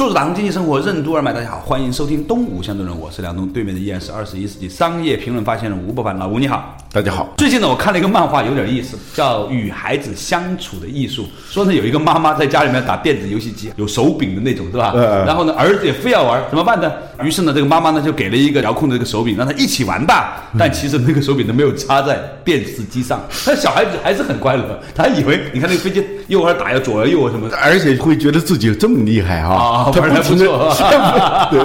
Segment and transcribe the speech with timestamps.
[0.00, 6.74] 作者打通经济生活任督二脉，大家好，欢迎收听东吴相对论，我是梁东，对面的依然是二十一世纪商业评论发现人吴伯凡，老吴你好。
[6.90, 11.24] 大家好，最近呢，我看了一个漫画，有点意思，叫《与孩子相处的艺术》。
[11.52, 14.94] 说呢，有一个妈妈在家里面打电子游戏机，有手柄的那种，是吧？
[14.96, 16.90] 嗯然后呢，儿子也非要玩，怎么办呢？
[17.22, 20.50] 于是呢，这个妈妈呢就给了一个遥控的这个手柄，让他一起玩吧。
[20.58, 27.56] 但其实那个手柄都没有插在电视机上，但小孩子还是很快乐，他以为你看那个飞机右耳打呀，左耳右啊什么的。
[27.56, 30.74] 而且会觉得自己这么厉害哈、玩的不错。
[31.50, 31.64] 对，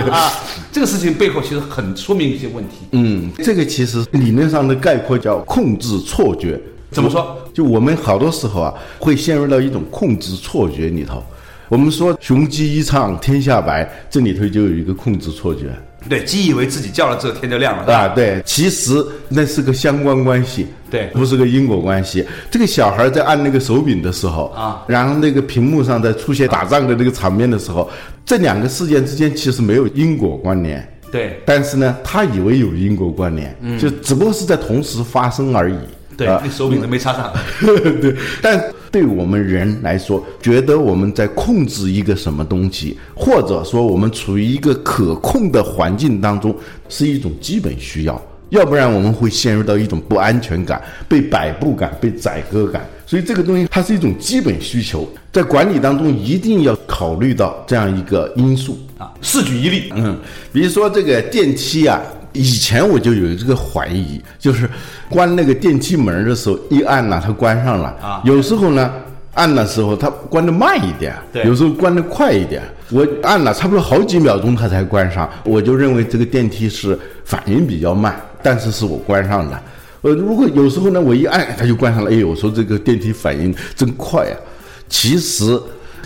[0.71, 2.87] 这个事情背后其实很说明一些问题。
[2.91, 6.59] 嗯，这个其实理论上的概括叫控制错觉。
[6.91, 7.37] 怎么说？
[7.53, 11.21] 就我们好多时候啊，会陷入到一种控制错觉里头。
[11.67, 15.67] 我们说雄鸡一唱天下白，这里头就有一个控制错觉。
[16.08, 22.23] 对，鸡以为自己叫了之后天就亮了，啊，对，其实那是个相关关系，对不是个因果关系。
[22.52, 27.89] 这个小孩在按那个手柄的时候啊然后那个屏幕上在出现打仗的那个场面的时候，
[28.23, 35.77] 这两个事件之间其实没有因果关联，对但是呢，他以为有因果关联，就只不过是在同时发生而已。
[36.17, 37.33] 对，啊那手柄都没插上。
[38.02, 46.55] 对，但对我们人来说，觉得我们在控制一个什么东西，或者说我们处于一个可控的环境当中，
[46.89, 48.21] 是一种基本需要。
[48.49, 52.88] 要不然我们会陷入到一种不安全感、被摆布感、被宰割感。
[53.05, 58.77] 所以这个东西它是一种基本需求，在管理当中一定要考虑到这样一个因素。
[58.97, 60.17] 啊，试举一例，嗯，
[60.53, 62.02] 比如说这个电梯啊，
[62.35, 64.69] 以前我就有这个怀疑，就是
[65.09, 68.91] 关那个电梯门的时候，一按呢、它关上了啊有时候呢，
[69.33, 72.61] 按的时候它关的慢一点，对有时候关的快一点。
[72.91, 79.59] 我按了差不多好几秒钟它才关上，我就认为这个电梯是反应比较慢，但是是我关上的。
[80.02, 84.37] 呃，如果有时候呢，我一按它就关上了，哎呦，我说这个电梯反应真快啊！
[84.87, 85.59] 其实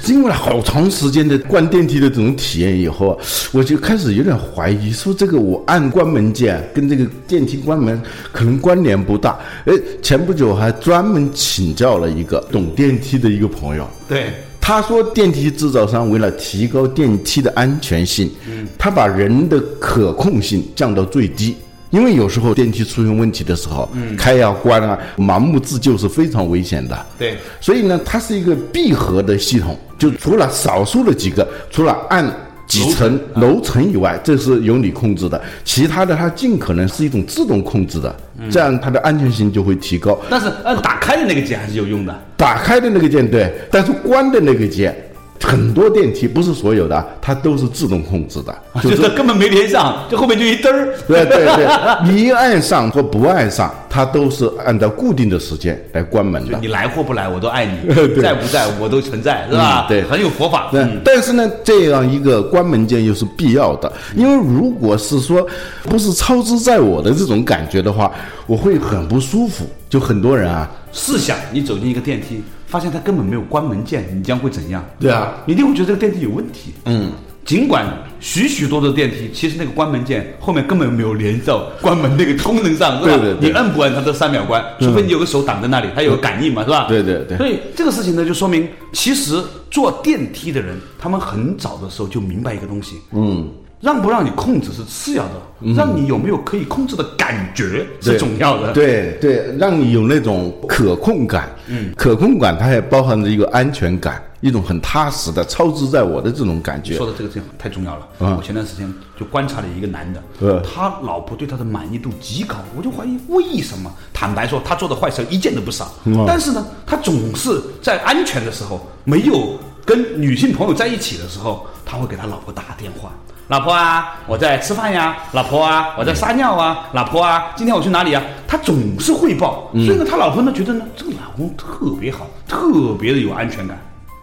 [0.04, 3.18] 经过了好长时间的关电梯的这种体验以后啊，
[3.52, 8.02] 我就开始有点怀疑，说这个我按关门键跟这个电梯关门
[8.32, 9.38] 可能关联不大。
[9.66, 21.56] 哎，前不久还专门请教了一个懂电梯的一个朋友，对，他说，电梯制造商为了提高电梯的安全性，嗯他把人的可控性降到最低。
[21.90, 27.06] 因为有时候电梯出现问题的时候，开呀关啊，盲目自救是非常危险的。
[27.18, 32.26] 对，所以呢，它是一个闭合的系统，就除了少数的几个，除了按
[32.68, 38.16] 几层楼层以外，这是由你控制的，其他的它尽可能是一种自动控制的，
[38.52, 40.16] 这样它的安全性就会提高。
[40.30, 42.16] 但是按打开的那个键还是有用的。
[42.38, 44.96] 打开的那个键对，但是关的那个键，
[45.42, 50.94] 很多电梯不是所有的啊，它都是自动控制的，就就是是根本没连上，这后面就一灯儿。
[51.08, 51.68] 对对对，
[52.12, 56.68] 你一按上或不按上，它都是按照固定的时间来关门的你。
[56.68, 59.86] 来或不来，我都爱你； 在不在，我都存在，是吧？
[59.88, 60.68] 嗯对很有佛法。
[60.72, 65.48] 对，但是呢，这样一个关门键又是必要的，因为如果是说
[65.84, 68.12] 不是操之在我的这种感觉的话，
[68.46, 69.66] 我会很不舒服。
[69.90, 74.86] 就很多人啊，试想你走进一个电梯，发现它根本没有关门键，你将会怎样？
[75.00, 76.72] 对啊，你一定会觉得这个电梯有问题。
[76.86, 77.12] 嗯，
[77.44, 77.86] 尽管
[78.20, 83.18] 许许多多的电梯，其实那个关门键后面根本没有连到关门那个功能上，是吧？
[83.18, 86.86] 对对对你摁不摁它都三秒关，除非你有个手挡在那里，它有个感应嘛，是吧？
[86.88, 89.42] 对对对所以这个事情呢，就说明其实
[89.72, 93.50] 坐电梯的人，他们很早的时候就明白一个东西，嗯。
[93.82, 98.74] 让不让你控制是次要的，让你有没有可以控制的感觉是重要的。
[98.74, 101.50] 对对，让你有那种可控感。
[101.68, 107.08] 嗯，可控感它也包含着一个安全感，一种很踏实的、操之在我的这种感觉说。
[107.08, 108.08] 的这个事情太重要了。
[108.20, 113.90] 嗯我前段时间就观察了一个男的，嗯他老婆对他的满意度极高，我就怀疑为什么。
[114.14, 123.12] 坦白说，他做的坏事一件都不少，嗯但是呢，他总是在安全的时候，没有跟女性朋友在一起的时候，他会给他老婆打电话。
[123.50, 125.18] 老婆啊，我在吃饭呀。
[125.34, 126.88] 老婆啊，我在撒尿啊。
[126.94, 128.22] 老婆啊，今天我去哪里啊？
[128.48, 133.76] 他总是汇报，所以呢，他老婆呢觉得呢，这个老公特别好，特别的有安全感。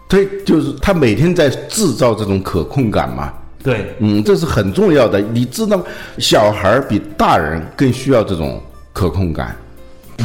[0.07, 3.33] 对，就是他每天在制造这种可控感嘛。
[3.61, 5.19] 对，嗯，这是很重要的。
[5.19, 5.77] 你知道，
[6.17, 8.61] 小孩儿比大人更需要这种
[8.93, 9.53] 可控感。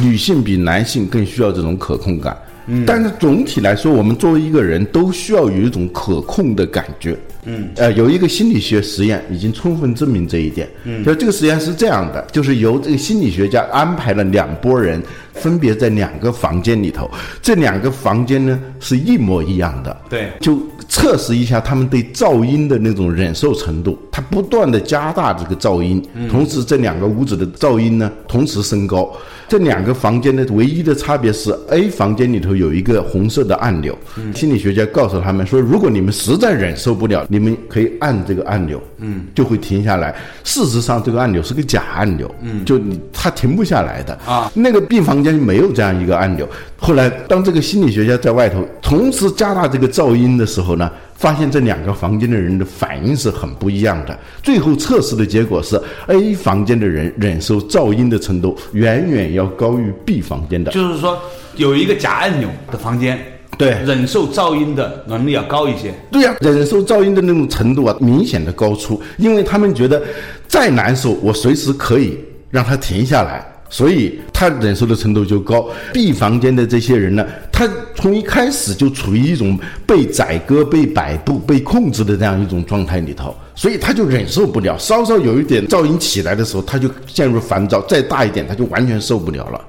[0.01, 2.37] 女性比男性更需要这种可控感。
[2.67, 7.17] 嗯，但是总体来说，我们作为一个人都需要有一种可控的感觉。
[7.45, 10.67] 嗯，呃，有一个心理学实验已经充分证明这一点。
[10.85, 15.01] 嗯，就这个实验是这样的，就是由这个心理学家安排了两拨人，
[15.33, 17.09] 分别在两个房间里头，
[17.41, 19.95] 这两个房间呢是一模一样的。
[20.09, 20.57] 对，就
[20.87, 23.97] 测试一下他们对噪音的那种忍受程度。
[24.11, 29.11] 他不断的加大这个噪音，同时这两个屋子的噪音呢同时升高。
[29.47, 33.95] 这两个房间的唯一的差别是，A 房间里头有一个红色的按钮。
[34.33, 40.15] 心理学家告诉他们说，如果你们实在忍受不了，你们可以按这个按钮，嗯，就会停下来。
[40.43, 44.51] 事实上，这个按钮是个假按钮，嗯，就你它停不下来的啊。
[44.55, 46.45] 那个病房间没有这样一个按钮。
[46.77, 50.91] 后来，当这个心理学家在外头同时加大这个噪音的时候呢？
[51.15, 54.17] 发现这两个房间的人的反应是很不一样的。
[54.41, 60.69] 最后测试的结果是，A 房间的人忍受噪音的程度远远要高于 B 房间的。
[60.73, 61.17] 就是说，
[61.55, 63.17] 有一个假按钮的房间，
[63.57, 65.93] 对忍受噪音的能力要高一些。
[66.11, 70.01] 对呀，忍受噪音的那种程度啊，明显的高出，因为他们觉得
[70.45, 73.52] 再难受，我随时可以让它停下来。
[73.73, 75.67] 所以他忍受的程度就高。
[75.91, 84.77] B 房间的这些人呢，他从一开始就处于一种被宰割、被摆布、被控制的这样一种状态里头，所以他就忍受不了。
[84.77, 89.59] 稍稍有一点噪音起来的时候，他就陷入烦躁；再大一点，他就完全受不了了。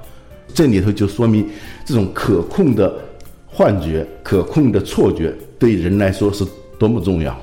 [0.53, 1.49] 这里头就说明
[1.87, 2.95] 这种可控的
[3.47, 6.45] 幻觉、可控的错觉对人来说是
[6.79, 7.35] 多么重要。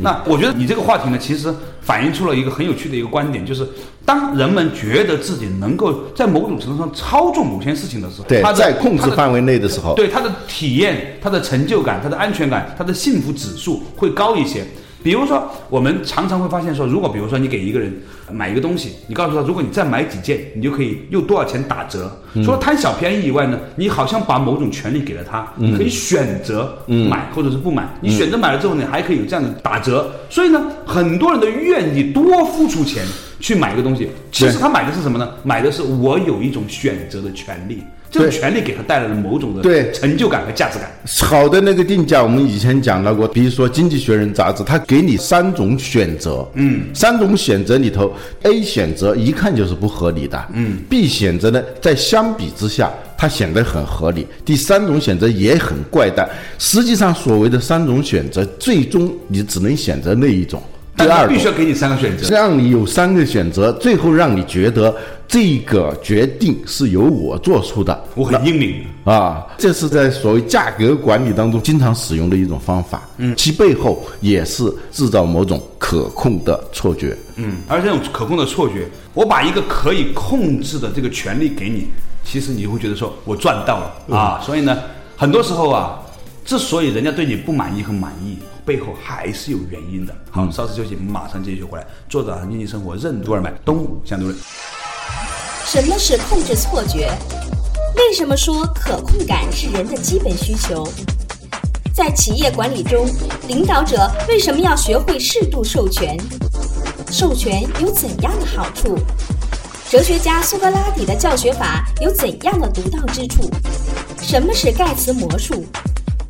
[0.00, 3.66] 那我觉得你这个话题呢，其实反映出了一个很有趣的一个观点，就是
[4.08, 14.64] 当人们觉得自己能够在某种程度上操纵某些事情的时候，对，他在控制范围内的时候，对他的体验、他的成就感、他的安全感、他的幸福指数会高一些。
[15.02, 17.94] 比如说，我们常常会发现说，如果比如说你给一个人
[18.32, 22.10] 买一个东西，你告诉他，如果你再买几件，你就可以用多少钱打折。
[22.42, 27.86] 除了贪小便宜以外呢，你好像把某种权利给了他，你可以选择买或者是不买。
[28.00, 30.10] 你选择买了之后你，还可以有这样的打折。
[30.30, 33.04] 所以呢，很多人都愿意多付出钱
[33.40, 34.08] 去买一个东西。
[34.32, 35.28] 其实他买的是什么呢？
[35.42, 37.82] 买的是我有一种选择的权利。
[38.10, 40.90] 这个权利给他带来了某种的对成就感和价值感。
[41.20, 48.10] 好的那个定价，我们以前讲到过，比如说《经济学人》杂志，它给你三种选择，嗯，三种选择里头
[48.44, 56.26] ，A 选择一看就是不合理的，嗯，B 选择呢，在相比之下，它显得很合理，第三种选择也很怪诞。
[56.58, 60.62] 实际上，所谓的三种选择，最终你只能选择那一种。
[60.98, 64.94] 第二，必须要给你三个选择，让你有三个选择，最后让你觉得
[65.28, 69.46] 这个决定是由我做出的，我很英明啊！
[69.56, 81.86] 这是在所谓价格管理当中经常使用的一种方法，嗯，其背后也是制造某种可控的错觉，嗯，而这种可控的错觉，我把一个可以控制的这个权利给你，
[82.24, 84.40] 其实你会觉得说我赚到了啊！
[84.44, 84.76] 所以呢，
[85.16, 86.00] 很多时候啊，
[86.44, 88.36] 之所以人家对你不满意和满意。
[88.68, 90.14] 背后还是有原因的。
[90.30, 91.86] 好，稍事休息，马上继续回来。
[92.06, 94.38] 作者：经济生活任督二脉，东吴相对论。
[95.64, 97.10] 什么是控制错觉？
[97.96, 100.86] 为什么说可控感是人的基本需求？
[101.94, 103.08] 在企业管理中，
[103.46, 106.14] 领导者为什么要学会适度授权？
[107.10, 108.98] 授权有怎样的好处？
[109.88, 113.50] 哲学家苏格拉底的教学法有怎样的独到之处？
[114.20, 115.64] 什么是盖茨魔术？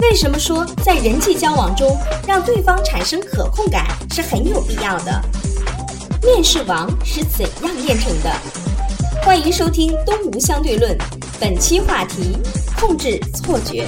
[0.01, 5.23] 为什么说在人际交往中让对方产生可控感是很有必要的？
[6.23, 8.33] 面试王是怎样炼成的？
[9.23, 10.97] 欢迎收听《东吴相对论》，
[11.41, 12.39] 本期话题：
[12.79, 13.87] 控制错觉。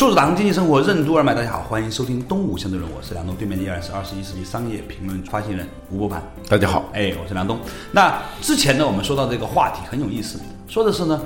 [0.00, 6.22] 作者打通经济生活任督二脉，大家好，欢迎收听《东吴相对论》，我是梁东，对面依然是二十一世纪商业评论发行人吴伯凡。
[6.48, 7.58] 大家好，哎，我是梁东。
[7.92, 11.20] 那之前呢，我们说到这个话题很有意思，说的是呢，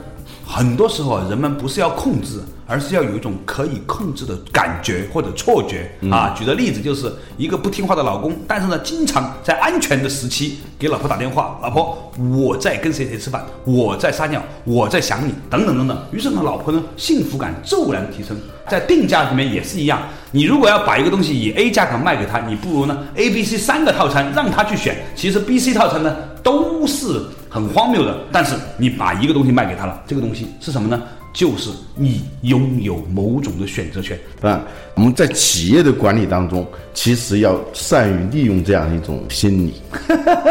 [0.46, 6.34] 很多时候啊，人们不是要控制，而是要有一种可以控制的感觉或者错觉啊。
[6.38, 15.98] 举的例子就是一个不听话的老公，但是呢，经常在安全的时期给老婆打电话，老婆，我在跟谁谁吃饭，我在撒尿，我在想你，等等等等。
[16.12, 18.36] 于是呢，老婆呢，幸福感骤然提升。
[18.66, 24.96] 在定价里面也是一样，你如果要把一个东西以 A 价格卖给他，你不如呢 A、B、C 三个套餐让他去选。
[25.14, 27.20] 其实 B、C 套餐呢都是
[27.50, 31.02] 很荒谬的，但是你把一个东西卖给他了，这个东西是什么呢？
[31.32, 34.16] 就是你拥有某种的选择权。
[34.40, 34.62] 啊，
[34.94, 39.74] 我们在企业的管理当中，其实要善于利用这样一种心理。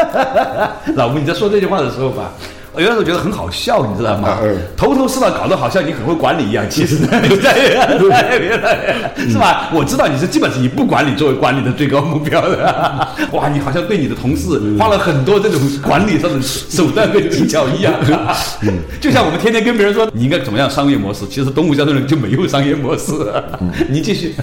[0.95, 2.33] 老吴，你在说这句话的时候吧。
[2.73, 4.39] 我有的时候觉得很好笑，你知道吗？
[4.75, 7.99] 头头是道，搞得好像你很会管理一样，其实呢， 你在在
[9.29, 9.69] 是吧？
[9.71, 12.57] 我知道你是基本是以不管理作为管理的最高目标的。
[13.31, 17.93] 哇，你好像对你的同事花了很多这种管理上的手段跟技巧一样。
[18.99, 23.13] 就像我们天天跟别人说你应该怎么样商业模式，其实东吴相对人就没有商业模式。
[23.89, 24.33] 你继续。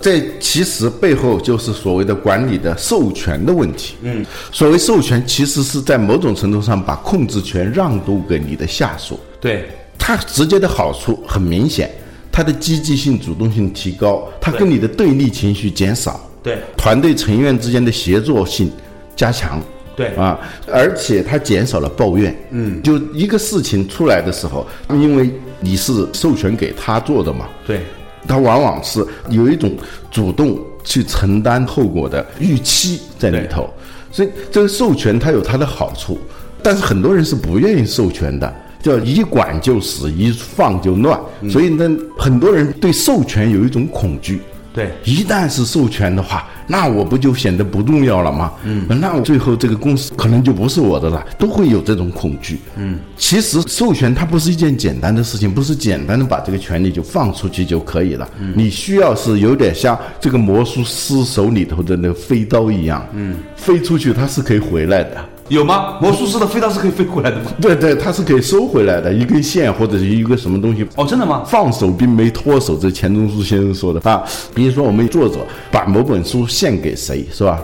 [0.00, 3.96] 这其实背后就是所谓的管理的授权的问题。
[4.02, 9.20] 嗯，所谓授权，其实是在某种程度上把控制权让渡给你的下属。
[9.40, 11.90] 对，它直接的好处很明显，
[12.32, 18.72] 它的积极性、主动性提高，它跟你的对立情绪减少，对团队成员之间的协作性
[19.14, 19.60] 加强。
[19.96, 22.34] 对啊，而且它减少了抱怨。
[22.52, 27.82] 嗯，就一个事情出来的时候，因为你是授权给他做的嘛，对
[28.26, 29.72] 他往往是有一种
[30.10, 33.68] 主动去承担后果的预期在里头，
[34.10, 36.18] 所以这个授权它有它的好处，
[36.62, 41.18] 但是很多人是不愿意授权的，叫一管就死，一放就乱，
[41.50, 44.40] 所以呢，很多人对授权有一种恐惧。
[44.72, 48.52] 对一旦是授权的话，那我不就显得不重要了吗？
[48.64, 52.60] 嗯，那我最后这个公司可能就不是我的了，都会有这种恐惧。
[52.76, 58.28] 嗯，其实授权它不是一件简单的事情，不是简单的把这个权利就放出去就可以了。
[58.38, 65.24] 嗯，你需要是有点像这个魔术师手里头的那个飞刀一样，嗯，飞出去它是可以回来的。
[65.50, 65.98] 有吗？
[66.00, 67.50] 魔术师的飞刀是可以飞回来的吗？
[67.60, 70.86] 对对，它是可以收回来的，一根线或者是一个什么东西。
[70.94, 71.42] 哦，真的吗？
[71.44, 74.22] 放手并没脱手，这钱钟书先生说的啊。
[74.54, 75.40] 比如说，我们作者
[75.72, 77.60] 把某本书献给谁，是吧？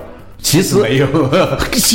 [0.47, 1.07] 其实没有，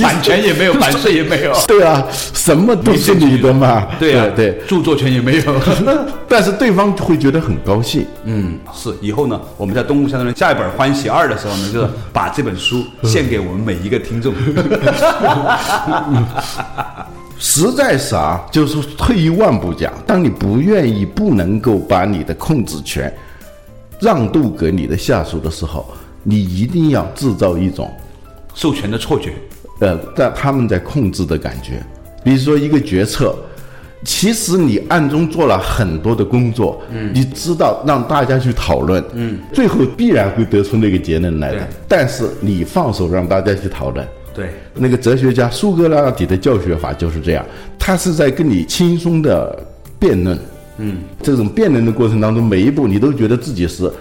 [0.04, 1.54] 版权也没有， 版税也没有。
[1.66, 3.88] 对啊，什么都是你的嘛。
[3.98, 5.44] 对啊、对，著作权也没有。
[6.28, 8.06] 但是对方会觉得很高兴。
[8.26, 14.34] 嗯，是以后呢，我们在东吴相对论下一本《欢喜二》的时候呢，就是把这本书献给我们每一个听众。
[17.40, 23.10] 实在是啊，就是退一万步讲，当你不愿意、不能够把你的控制权
[24.02, 25.90] 让渡给你的下属的时候，
[26.22, 27.90] 你一定要制造一种
[28.54, 29.34] 授权的错觉。
[29.80, 31.84] 呃，在他们在控制的感觉。
[32.24, 33.36] 比如说一个决策，
[34.04, 41.68] 其实你暗中做了很多的工作，嗯，你知道让大家去讨论，嗯，最后必然会得出那个结论来的。
[41.88, 47.44] 但是你放手让大家去讨论，对，那个哲学家苏格拉底的教学法就是这样，
[47.80, 49.58] 他是在跟你轻松的
[49.98, 50.40] 辩论，
[50.78, 53.92] 嗯，这种辩论的过程当中，每一步你都觉得自己是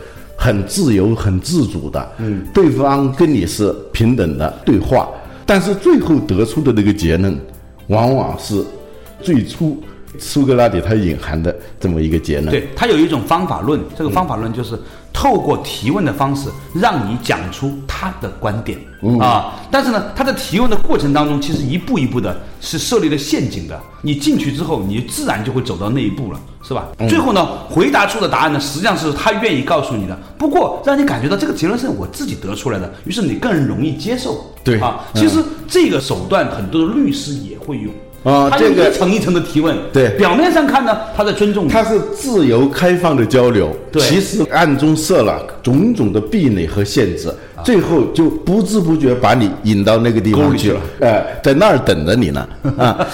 [0.42, 5.06] 很自由、很自主的，嗯，对方跟你是平等的对话，
[5.44, 7.38] 但是最后得出的那个结论，
[7.88, 8.64] 往往是
[9.20, 9.76] 最初
[10.18, 12.50] 苏格拉底他隐含的这么一个结论。
[12.50, 14.78] 对，他有一种方法论，这个方法论就是
[15.12, 18.78] 透过提问的方式，让你讲出他的观点、
[19.20, 19.54] 啊。
[19.70, 23.80] 但是呢，他在提问的过程当中，其实一步一步的是设立了陷阱的。
[24.02, 26.88] 你进去之后，你自然就会走到那一步了，是吧？
[27.08, 34.44] 最后呢，回答出的答案呢，实际上是他愿意告诉你的，不过让你感觉到这个结论是我自己得出来的，于是你更容易接受。
[34.64, 37.92] 对啊，嗯其实这个手段很多的律师也会用。
[38.22, 40.10] 啊这个一层一层的提问，对。
[40.18, 41.64] 表面上看呢，他在尊重。
[41.64, 44.02] 你，他是自由开放的交流，对。
[44.02, 47.62] 其实暗中设了种种的壁垒和限制，啊。
[47.64, 52.46] 最后就不知不觉把你引到那个地方去了，呃，在那儿等着你呢，
[52.76, 53.08] 啊，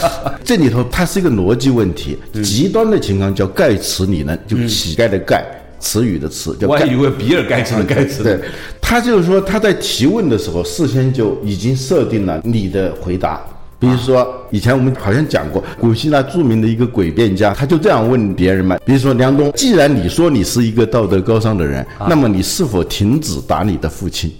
[0.45, 2.43] 这里头它是一个逻辑问题，嗯。
[2.43, 5.45] 极端的情况叫盖茨理论，就乞丐的盖，
[5.79, 8.25] 词语的词，叫盖我还以为比尔盖茨的盖茨。
[8.25, 8.41] 对，
[8.81, 13.41] 他就是说他在提问的时候，事先就已经设定了你的回答。
[13.87, 18.77] 比如说，以前我们好像讲过，古希腊著名的一个诡辩家，他就这样问别人嘛。
[18.85, 24.33] 比如说，梁冬，既然你说你是一个道德高尚的人，那么你是否停止打你的父亲？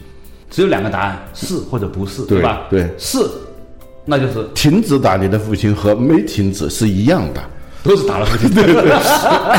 [0.51, 2.63] 只有两个答案，是或者不是，对吧？
[2.69, 3.19] 对是，
[4.05, 7.41] 那就是停止打你的父亲和没停止是一样的。
[7.85, 8.51] 都是打了父亲。
[8.55, 8.93] 对对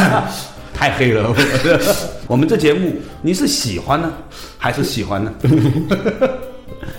[0.75, 1.33] 太黑了。
[2.27, 4.11] 我们这节目你是喜欢呢，
[4.57, 5.33] 还是喜欢呢？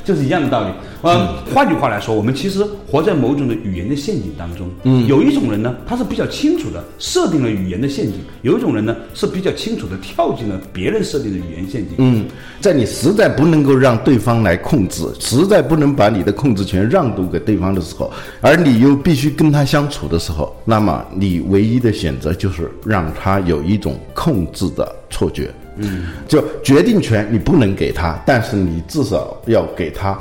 [0.09, 0.73] 就是一样的道理。
[1.03, 4.67] 嗯，换句话来说，我们其实活在某种的语言的陷阱当中。
[4.85, 11.97] 嗯，有一种人呢，他是比较清楚的设定了语言的陷阱；有一种人呢，是比较清楚的跳进了别人设定的语言陷阱。
[11.99, 12.25] 嗯，
[12.59, 18.11] 在你实在不能够让对方来控制，实在不能把你的控制权让渡给对方的时候，
[18.41, 25.51] 而你又必须跟他相处的时候，那么你唯一的选择就是让他有一种控制的错觉。
[25.79, 30.19] 嗯，就决定权你不能给他，但是你至少要给他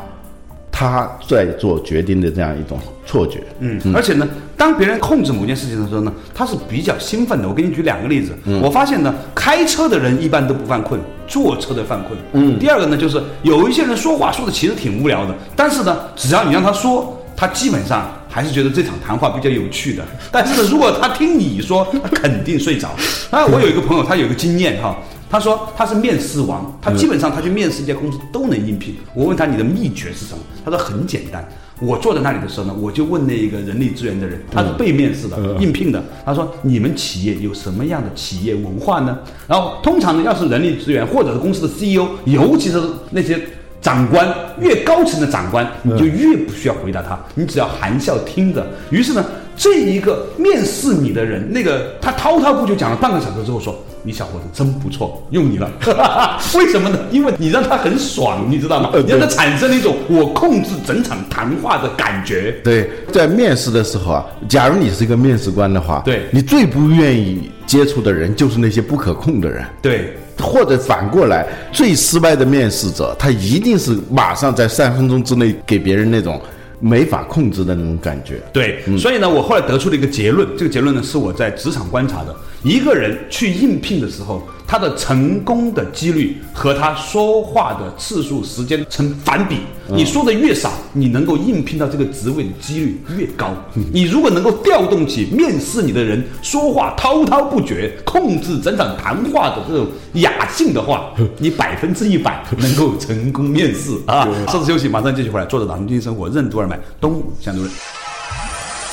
[0.72, 3.44] 他在做决定的这样一种错觉。
[3.60, 7.48] 嗯，而且呢，当别人控制某件事情的时候呢，他是比较兴奋的。
[7.50, 12.18] 我给你举两个例子，我发现呢，开车的人一般都不犯困，坐车的犯困。
[12.34, 20.06] 嗯，第二个呢，就是有一些人说话说的其实挺无聊的，但是呢，只要你让他说，他基本上还还是觉得这场谈话比较有趣的。
[20.32, 22.90] 但是呢，如果他听你说，他肯定睡着。
[23.32, 24.96] 啊，我有一个朋友，他有一个经验哈，
[25.30, 28.96] 他说他是面试王，他基本上他去面试一家公司都能应聘。
[29.14, 30.40] 我问他你的秘诀是什么？
[30.64, 31.48] 他说很简单。
[31.80, 36.04] 我坐在那里的时候呢，我就问那一个人力资源的人，他是被面试的、应聘的。
[36.26, 42.82] 他说：“你们企业有什么样的企业文化呢？”然后通常呢，要是人力资源或者是公司的 CEO，尤其是
[43.12, 43.40] 那些
[43.80, 44.28] 长官
[44.60, 48.66] 越高层的长官，你就越不需要回答他，你只要含笑听着。
[48.90, 49.24] 于是呢，
[49.58, 53.76] 这一个面试你的人，那个他滔滔不绝讲了半个小时之后说。
[54.04, 55.70] 你小伙子真不错，用你了。
[56.56, 56.98] 为什么呢？
[57.12, 58.90] 因为你让他很爽，你知道吗？
[58.94, 62.56] 你让他产生了一种我控制整场谈话的感觉。
[62.64, 69.66] 对，在面试的时候啊，假如你是一个面试官的话，对你最不愿意接触的人就是那些不可控的人。
[69.82, 76.40] 对，或者反过来，最失败的面试者，他一定是马上在三分钟之内给别人那种
[76.80, 78.42] 没法控制的那种感觉。
[78.54, 82.36] 对，所以呢，我后来得出了一个结论，这个结论呢是我在职场观察的。
[82.68, 89.60] 一个人去应聘的时候，他的成功的几率和他说话的次数、时间成反比。
[89.88, 93.54] 你说的越少，你能够应聘到这个职位的几率越高。
[93.94, 104.28] 你如果能够调动起面试你的人说话滔滔不绝，控制整场谈话的这种雅兴的话， 你百分之一百能够成功面试啊！
[104.50, 105.46] 稍事休息，马上继续回来。
[105.46, 107.74] 坐着：打通经济生活，任督二脉，东吴相对论。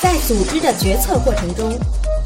[0.01, 1.77] 在组织的决策过程中。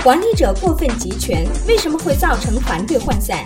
[0.04, 3.38] 管理者过分集权，为什么会造成团队涣散？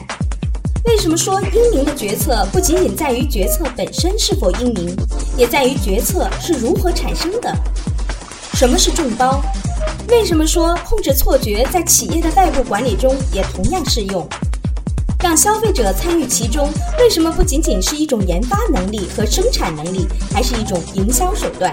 [0.84, 4.94] 为什么说英明的决策不仅仅在于决策本身是否英明，
[5.36, 7.52] 也在于决策是如何产生的？
[8.52, 9.40] 什么是众包？
[10.08, 14.28] 为什么说控制错觉在企业的外部管理中也同样适用？
[15.22, 16.68] 让消费者参与其中，
[16.98, 21.72] 为什么不仅仅是一种研发能力和生产能力，还是一种营销手段？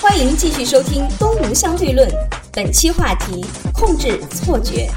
[0.00, 2.08] 欢迎继续收听《东吴相对论》。
[2.56, 3.44] 本期话题：
[3.74, 4.88] 控制错觉。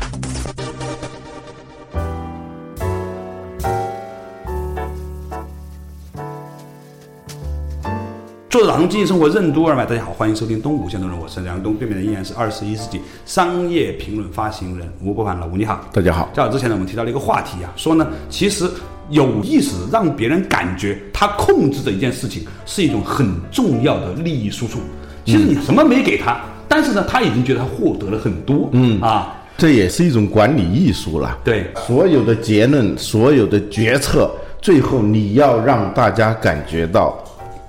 [8.49, 16.29] 做打通经济生活任督二脉，大家好，欢迎收听《东吴相对论》，我是梁东，对面的依然是二十一世纪商业评论发行人吴伯凡，老吴你好，大家好。
[16.33, 18.71] 在我之前呢，我们提到了一个话题啊，说呢，其实
[19.09, 24.79] 有意识让别人感觉他控制着一件事情是一种很重要的利益输出。
[25.25, 26.39] 其实你什么没给他。
[26.71, 31.35] 但是呢，他已经觉得他获得了很多，嗯啊，这也是一种管理艺术了。
[31.43, 34.29] 对，所有的结论，所有的决策，
[34.61, 37.17] 最后你要让大家感觉到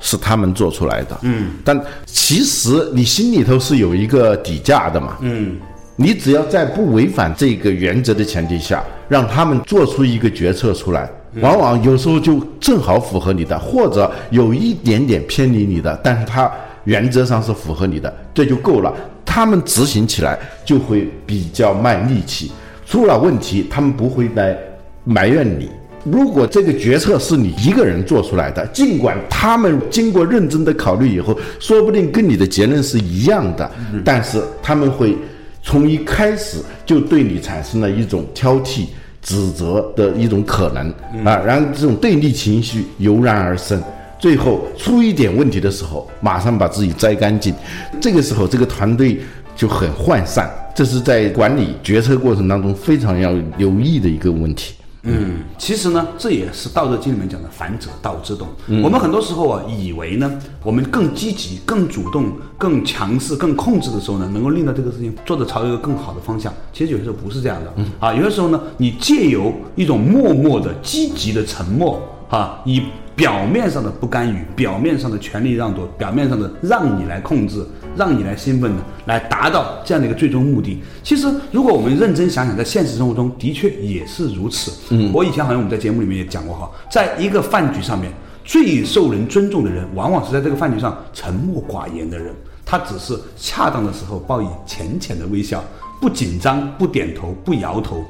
[0.00, 1.18] 是他们做出来的。
[1.22, 5.16] 嗯，但其实你心里头是有一个底价的嘛。
[5.20, 5.56] 嗯，
[5.96, 11.08] 你只要在不违反这个原则的前提下，让他们做出一个决策出来，
[11.40, 16.52] 往往有时候就正好符合你的，或者有一点点偏离你的，但是他。
[16.84, 18.94] 原则上是符合你的，这就够了。
[19.24, 22.50] 他们执行起来就会比较卖力气，
[22.84, 24.56] 出了问题他们不会来
[25.04, 25.70] 埋怨你。
[26.04, 33.70] 如果这个决策是你一个人做出来的，尽管他们经过认真的考虑以后，说不定跟你的结论是一样的，
[34.04, 35.14] 但是他们会
[35.62, 38.86] 从一开始就对你产生了一种挑剔、
[39.22, 40.88] 指责的一种可能
[41.24, 43.80] 啊，然后这种对立情绪油然而生。
[44.20, 47.54] 最后出一点问题的时候，马上把自己摘干净，
[48.00, 49.18] 这个时候这个团队
[49.56, 54.74] 就很涣散，这是在管理决策过程当中非常要留意的一个问题。
[55.02, 58.46] 嗯，其实呢，这也是《道德经》里面讲的“反者道之动”。
[58.84, 60.30] 我们很多时候啊，以为呢，
[60.62, 66.52] 我们更积极、更主动、更强势、更控制的时候呢，能够令到这个事情做得朝一个更好的方向。
[66.74, 67.72] 其实有些时候不是这样的。
[67.98, 71.98] 啊，有些时候呢，你借由一种默默的、积极的沉默，
[72.30, 72.82] 啊，以。
[73.16, 77.62] 表面上的不干预，表面上的权力让渡，表面上的让你来控制，
[77.94, 80.82] 让你来兴奋的，来达到这样的一个最终目的。
[81.02, 84.72] 其实，如果我们认真想想，在现实生活中的确也是如此。
[84.88, 88.10] 嗯，我以前好像我们在节目里面也讲过哈，在一个饭局上面，
[88.42, 92.34] 最受人尊重的人，往往是在这个饭局上沉默寡言的人。
[92.64, 95.62] 他只是恰当的时候报以浅浅的微笑，
[96.00, 98.02] 不紧张，不点头，不摇头。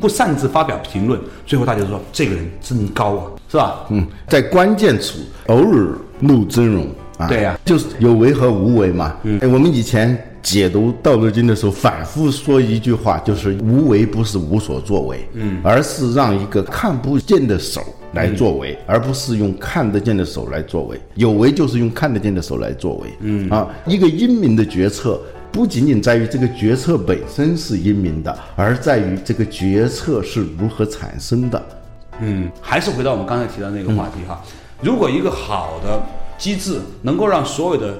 [0.00, 3.86] 不擅自发表评论，最后大家说这个人真高啊，是吧？
[3.90, 6.86] 嗯，在关键处偶尔露真容
[7.18, 9.16] 啊，对呀，就是有为和无为嘛。
[9.22, 21.00] 嗯，哎，我们以前解读《道德经》的时候，反复说一句话，就是无为不是无所作为，嗯，而是让一个看不见的手来作为，而不是用看得见的手来作为。
[21.14, 25.20] 有为就是用看得见的手来作为，嗯啊，一个英明的决策。
[25.52, 31.62] 不仅仅在于这个决策本身是英明的，而在于这个决策是如何产生的。
[32.20, 34.40] 嗯，还是回到我们刚才提到那个话题哈。
[34.80, 36.00] 如果一个好的
[36.38, 37.98] 机制能够让所有的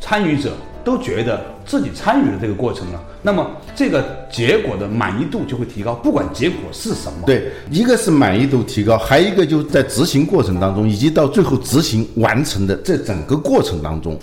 [0.00, 0.52] 参与者
[0.84, 7.26] 都觉得自己参与了这个过程了，那么这个结果的满意度就会提高，不管结果是什么。
[7.26, 14.18] 对，一个是满意度提高，还有一个就是在执行过程当中，以及到最后执行完成的这整个过程当中，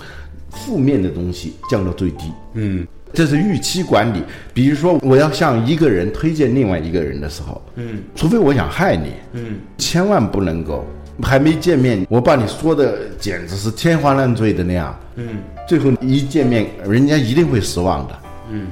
[0.55, 2.31] 负面的东西降到最低。
[2.53, 4.23] 嗯，这是预期管理。
[4.53, 10.85] 比如说，我要向一个人推荐另外一个人的时候，嗯，除非我想害你，嗯，千万不能够
[11.21, 15.27] 还没见面，我把你说的简直是天花乱坠的那样，嗯，
[15.67, 18.19] 最后一见面，人家一定会失望的。
[18.49, 18.67] 嗯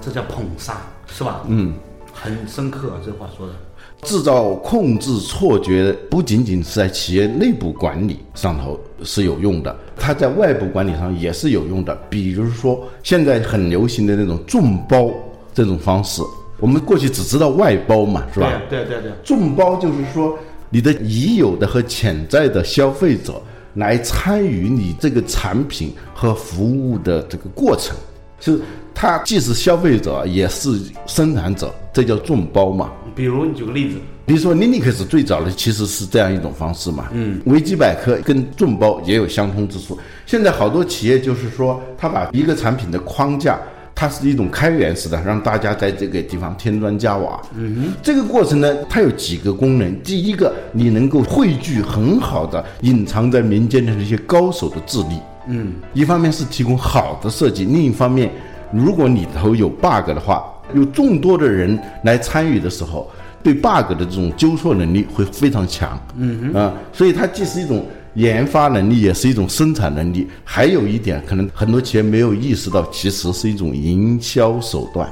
[0.00, 1.42] 这叫捧杀，是吧？
[1.48, 1.74] 嗯，
[2.12, 3.52] 很深刻、啊，这话说的。
[4.02, 11.94] 制造控制错觉，不仅仅是在企业内部管理上头是有用的，它在外部管理上也是有用的。
[12.08, 15.10] 比如说，现在很流行的那种众包
[15.52, 16.22] 这种方式，
[16.60, 18.62] 我们过去只知道外包嘛，是吧？
[18.70, 19.10] 对对对。
[19.24, 20.38] 众包就是说，
[20.70, 23.40] 你的已有的和潜在的消费者
[23.74, 27.96] 来参与你这个产品和服务的这个过程，
[28.38, 28.62] 就是
[28.94, 32.92] 他既是消费者，也是生产者，这叫众包嘛。
[33.16, 39.98] 比如你举个例子，比如说 Linux 最早的其实是这样一种方式嘛，嗯，维基百科跟众包也有相通之处。
[40.26, 43.58] 现在好多企业就是说，他把一个产品的框架，
[43.94, 47.40] 它是一种开源式的，让大家在这个地方添砖加瓦。
[47.56, 49.98] 嗯哼，这个过程呢，它有几个功能。
[50.02, 55.18] 第一个，你能够汇聚很好的隐藏在民间的这些高手的智力。
[55.48, 58.30] 嗯，一方面是提供好的设计，另一方面，
[58.70, 63.10] 如果里头有 bug 的话，有众多的人来参与的时候，
[63.42, 65.98] 对 bug 的这种纠错能力会非常强。
[66.16, 70.26] 嗯啊，所以它既是一种研发能力，也是一种生产能力。
[70.44, 75.08] 还有一点，可能很多企业没有意识到，其实是一种营销手段。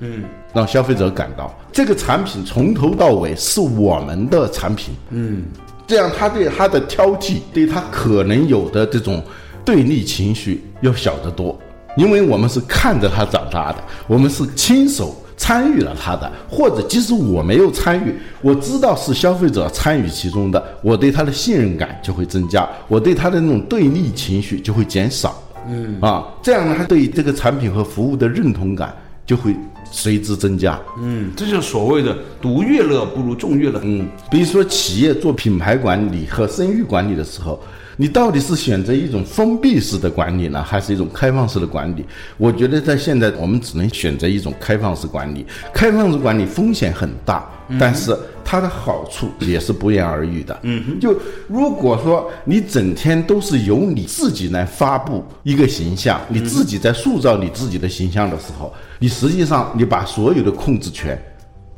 [0.00, 4.94] 嗯，让消费者感到这个产品从头到尾是我们的产品。
[5.10, 5.44] 嗯，
[5.86, 9.22] 这样他对他的挑剔，对他可能有的这种
[9.64, 11.58] 对立情绪要小得多。
[11.96, 25.42] 因为我们是看着他长大的，我们是亲手参与了他的，或者即使我没有参与，我知道是消费者参与其中的，我对他的信任感就会增加，我对他的那种对立情绪就会减少。
[25.68, 29.56] 嗯啊，这样呢，他对这个产品和服务的认同感就会
[29.90, 30.78] 随之增加。
[30.98, 33.80] 嗯，这就是所谓的独乐乐不如众乐乐。
[33.82, 37.58] 嗯，比如说企业做品牌管理和声誉管理的时候。
[37.96, 42.04] 你到底是选择一种封闭式的管理呢，还是一种开放式的管理？
[42.36, 45.46] 我觉得在现在我们只能选择一种开放式管理。
[45.72, 47.48] 开放式管理风险很大，
[47.80, 50.58] 但是它的好处也是不言而喻的。
[50.62, 61.18] 嗯，就如果说你整天都是由你自己来发布一个形象，你自己在塑造你自己的形象的时候，你实际上你把所有的控制权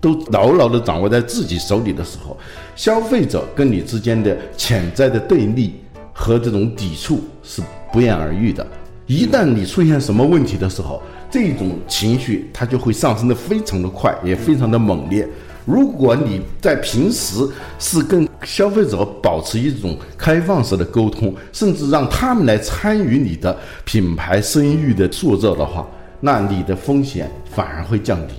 [0.00, 2.36] 都牢牢地掌握在自己手里的时候，
[2.74, 5.76] 消费者跟你之间的潜在的对立。
[6.18, 8.66] 和这种抵触是不言而喻的。
[9.06, 11.00] 一旦你出现什么问题的时候，
[11.30, 15.26] 这种情绪它就会上升的非常的快，也非常的猛烈。
[15.64, 25.86] 如果你在平时是跟消费者保持一种开放式的沟通，甚至让他们来参与你的品牌声誉的塑造的话，
[26.20, 28.34] 那你的风险反而会降低。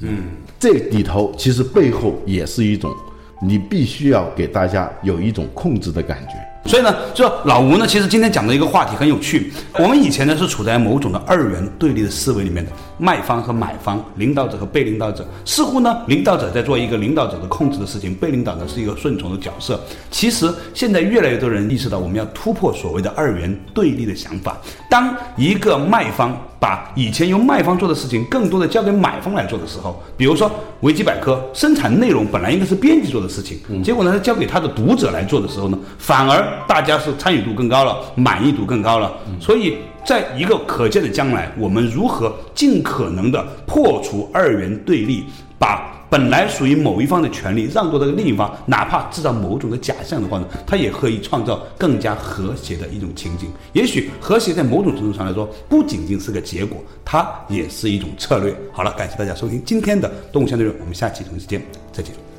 [0.00, 0.24] 嗯，
[0.60, 2.92] 这里头其实背后也是一种，
[3.40, 6.34] 你必须要给大家有一种控制的感觉。
[6.64, 9.52] 所以呢，就老吴呢，其实今天讲的一个话题很有趣。
[9.78, 19.78] 我们以前呢是处在某种的二元对立的思维里面的，卖方和买方，领导者和被领导者，似乎呢，领导者在做一个领导者的控制的事情，被领导者是一个顺从的角色。
[20.10, 24.56] 其实现在越来越多人意识到，我们要突破所谓的二元对立的想法。
[24.88, 39.12] 当一个卖方把以前由卖方做的事情，更多的交给买方来做的时候，比如说维基百科生产内容本来应该是编辑做的事情，结果呢，交给他的读者来做的时候呢，反而大家是参与度更高了，满意度更高了。
[39.40, 45.24] 所以，在一个可见的将来，我们如何尽可能的破除二元对立，
[45.58, 53.48] 把本来属于某一方的权利让渡到另一方，哪怕制造某种的假象的话呢，它也可以创造更加和谐的一种情景。
[53.72, 58.54] 也许和谐在某种程度上来说，不仅仅是个结果，它也是一种策略。
[58.72, 61.62] 好了，感谢大家收听今天的动物相对论，我们下期同一时间
[61.92, 62.31] 再见。